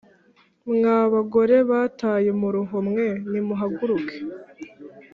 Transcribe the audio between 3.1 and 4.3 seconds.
nimuhaguruke